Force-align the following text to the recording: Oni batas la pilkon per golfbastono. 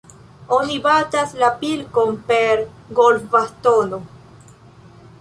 Oni 0.55 0.79
batas 0.85 1.35
la 1.43 1.51
pilkon 1.59 2.17
per 2.33 2.65
golfbastono. 3.03 4.05